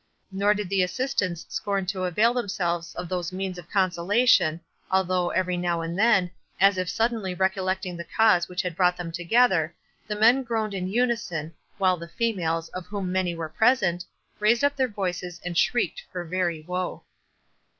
Nor 0.31 0.55
did 0.55 0.67
the 0.69 0.81
assistants 0.81 1.45
scorn 1.49 1.85
to 1.85 2.05
avail 2.05 2.33
themselves 2.33 2.95
of 2.95 3.07
those 3.07 3.31
means 3.31 3.59
of 3.59 3.69
consolation, 3.69 4.59
although, 4.89 5.29
every 5.29 5.57
now 5.57 5.81
and 5.81 5.95
then, 5.99 6.31
as 6.59 6.79
if 6.79 6.89
suddenly 6.89 7.35
recollecting 7.35 7.95
the 7.95 8.07
cause 8.17 8.47
which 8.49 8.63
had 8.63 8.75
brought 8.75 8.97
them 8.97 9.11
together, 9.11 9.75
the 10.07 10.15
men 10.15 10.41
groaned 10.41 10.73
in 10.73 10.87
unison, 10.87 11.53
while 11.77 11.97
the 11.97 12.07
females, 12.07 12.67
of 12.69 12.87
whom 12.87 13.11
many 13.11 13.35
were 13.35 13.47
present, 13.47 14.03
raised 14.39 14.63
up 14.63 14.75
their 14.75 14.87
voices 14.87 15.39
and 15.45 15.55
shrieked 15.55 16.01
for 16.11 16.23
very 16.25 16.61
woe. 16.63 17.03